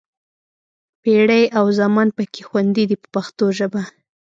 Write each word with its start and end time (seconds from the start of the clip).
پېړۍ 1.01 1.43
او 1.57 1.65
زمان 1.79 2.07
پکې 2.17 2.41
خوندي 2.49 2.83
دي 2.89 2.97
په 3.01 3.07
پښتو 3.15 3.45
ژبه. 3.57 3.81